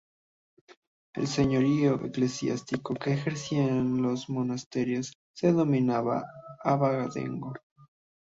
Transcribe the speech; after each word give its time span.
Al 1.13 1.27
señorío 1.27 2.03
eclesiástico 2.03 2.95
que 2.95 3.13
ejercían 3.13 4.01
los 4.01 4.29
monasterios 4.31 5.13
se 5.35 5.45
denominaba 5.45 6.23
abadengo. 6.63 7.53